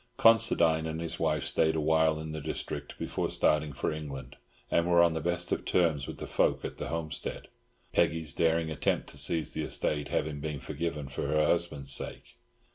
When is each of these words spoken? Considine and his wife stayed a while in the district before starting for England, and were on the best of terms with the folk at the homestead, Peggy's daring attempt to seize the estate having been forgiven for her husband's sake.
Considine 0.17 0.87
and 0.87 0.99
his 0.99 1.19
wife 1.19 1.43
stayed 1.45 1.75
a 1.75 1.79
while 1.79 2.17
in 2.19 2.31
the 2.31 2.41
district 2.41 2.97
before 2.97 3.29
starting 3.29 3.71
for 3.71 3.91
England, 3.91 4.35
and 4.71 4.87
were 4.89 5.03
on 5.03 5.13
the 5.13 5.21
best 5.21 5.51
of 5.51 5.63
terms 5.63 6.07
with 6.07 6.17
the 6.17 6.25
folk 6.25 6.65
at 6.65 6.77
the 6.79 6.87
homestead, 6.87 7.49
Peggy's 7.93 8.33
daring 8.33 8.71
attempt 8.71 9.09
to 9.09 9.17
seize 9.19 9.53
the 9.53 9.61
estate 9.61 10.07
having 10.07 10.39
been 10.39 10.59
forgiven 10.59 11.07
for 11.07 11.27
her 11.27 11.45
husband's 11.45 11.93
sake. 11.93 12.35